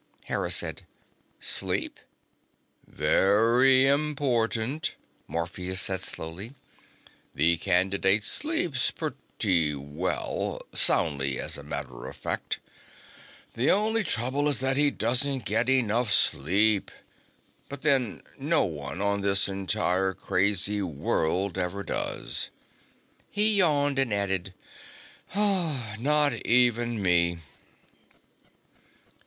Hera 0.25 0.49
said: 0.49 0.87
"Sleep?" 1.39 1.99
"Very 2.87 3.85
important," 3.85 4.95
Morpheus 5.27 5.79
said 5.79 6.01
slowly, 6.01 6.53
"the 7.35 7.57
candidate 7.57 8.23
sleeps 8.23 8.89
pretty 8.89 9.75
well 9.75 10.59
soundly, 10.73 11.39
as 11.39 11.55
a 11.55 11.61
matter 11.61 12.07
of 12.07 12.15
fact. 12.15 12.59
The 13.53 13.69
only 13.69 14.03
trouble 14.03 14.47
is 14.49 14.59
that 14.59 14.75
he 14.75 14.89
doesn't 14.89 15.45
get 15.45 15.69
enough 15.69 16.11
sleep. 16.11 16.89
But 17.69 17.83
then, 17.83 18.23
no 18.39 18.65
one 18.65 19.03
on 19.03 19.21
this 19.21 19.47
entire 19.47 20.15
crazy 20.15 20.81
world 20.81 21.59
ever 21.59 21.83
does." 21.83 22.49
He 23.29 23.57
yawned 23.57 23.99
and 23.99 24.11
added: 24.11 24.55
"Not 25.35 26.33
even 26.43 27.03
me." 27.03 27.37